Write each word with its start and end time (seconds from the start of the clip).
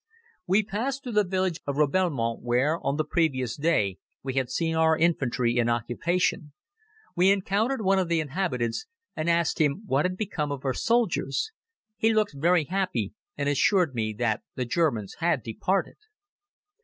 We 0.47 0.63
passed 0.63 1.03
through 1.03 1.11
the 1.11 1.23
village 1.23 1.59
of 1.67 1.75
Robelmont 1.75 2.41
where, 2.41 2.79
on 2.83 2.97
the 2.97 3.05
previous 3.05 3.55
day, 3.55 3.99
we 4.23 4.33
had 4.33 4.49
seen 4.49 4.73
our 4.75 4.97
Infantry 4.97 5.57
in 5.57 5.69
occupation. 5.69 6.53
We 7.15 7.29
encountered 7.29 7.83
one 7.83 7.99
of 7.99 8.07
the 8.07 8.19
inhabitants 8.19 8.87
and 9.15 9.29
asked 9.29 9.59
him 9.61 9.83
what 9.85 10.05
had 10.05 10.17
become 10.17 10.51
of 10.51 10.65
our 10.65 10.73
soldiers. 10.73 11.51
He 11.97 12.15
looked 12.15 12.33
very 12.33 12.63
happy 12.63 13.13
and 13.37 13.47
assured 13.47 13.93
me 13.93 14.11
that 14.13 14.41
the 14.55 14.65
Germans 14.65 15.17
had 15.19 15.43
departed. 15.43 15.97